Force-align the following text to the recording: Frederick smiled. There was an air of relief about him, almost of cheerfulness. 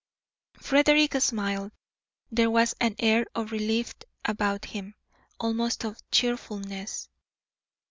Frederick 0.59 1.13
smiled. 1.21 1.71
There 2.31 2.49
was 2.49 2.73
an 2.79 2.95
air 2.97 3.27
of 3.35 3.51
relief 3.51 3.93
about 4.25 4.65
him, 4.65 4.95
almost 5.39 5.83
of 5.85 6.01
cheerfulness. 6.09 7.07